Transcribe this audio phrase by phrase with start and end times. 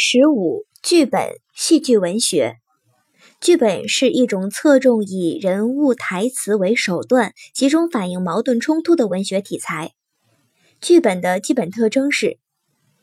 [0.00, 2.58] 十五、剧本戏剧文学。
[3.40, 9.94] 剧本是一种侧重以人物台词为手段，集中反映矛盾冲突的文学题材。
[10.80, 12.38] 剧本的基本特征是：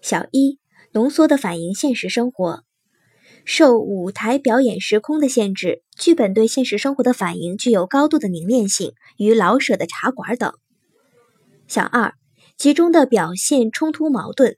[0.00, 0.58] 小一、
[0.92, 2.64] 浓缩的反映现实生活。
[3.44, 10.54] 受舞台表演时空的限制，剧本对现实生活的反应具有高度的凝练性，与老舍的茶馆等。
[11.66, 12.14] 小二、
[12.56, 14.56] 集中的表现冲突矛盾。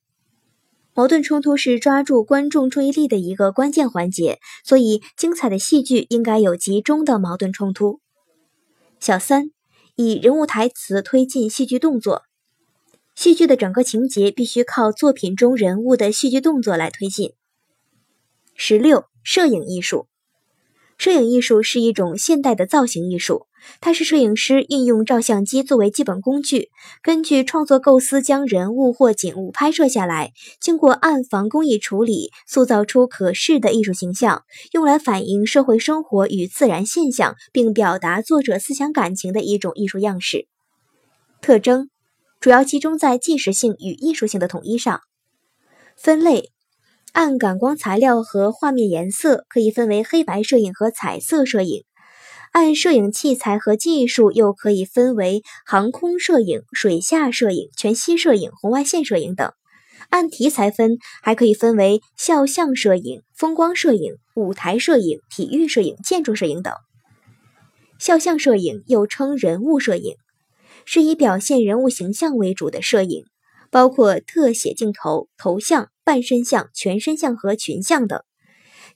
[0.93, 8.01] 矛盾冲突是抓住观众注意力的一个关键环节，所以精彩的戏剧应该有集中的矛盾冲突。
[8.98, 9.51] 小三，
[9.95, 12.24] 以人物台词推进戏剧动作，
[13.15, 17.32] 戏剧的整个情节必须靠作品中人物的戏剧动作来推进。
[18.54, 20.09] 十六，摄影艺术。
[21.00, 23.46] 摄影艺术是一种现代的造型艺术，
[23.80, 26.68] 它是摄影师运用照相机作为基本工具，
[27.02, 34.42] 根据创作构思将人物或景物拍摄下来，经过暗房工艺处理，塑造出可视的艺术形象，
[34.73, 40.48] 用来反映社会生活与自然现象，并表达作者思想感情的一种艺术样式。
[41.40, 41.88] 特征
[42.40, 45.01] 主要集中在纪实性与艺术性的统一上。
[45.96, 46.51] 分类。
[47.13, 51.83] 按感光材料和画面颜色，可以分为黑白摄影和彩色摄影；
[52.53, 59.51] 按摄影器材和技术，又可以分为航空摄影、水下摄影、全息摄影、红外线摄影等；
[60.09, 66.72] 按题材分，还可以分为肖像摄影、风光摄影、舞台摄影、体育摄影、建筑摄影等。
[67.99, 70.15] 肖像摄影又称人物摄影，
[70.84, 73.25] 是以表现人物形象为主的摄影，
[73.69, 75.88] 包括特写镜头、头像。
[76.11, 78.21] 半身像、全身像和群像等。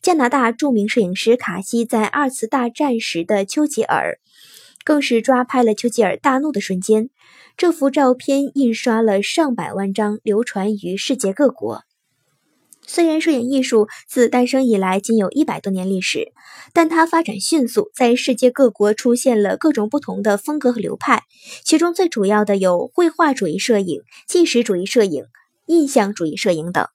[0.03, 4.19] 加拿大著名摄影师卡西在二次大战时的丘吉尔，
[4.85, 7.11] 更是抓拍了丘吉尔大怒的瞬间。
[7.57, 11.85] 这幅照片印刷了上百万张，流传于世界各国。
[12.85, 16.33] 虽然摄影艺术自诞生以来仅有一百多年历史，
[16.73, 21.23] 但它发展迅速，在世界各国出现了各种不同的风格和流派。
[21.63, 25.27] 其中最主要的有绘画主义摄影、纪实主义摄影、
[25.67, 26.89] 印象主义摄影等。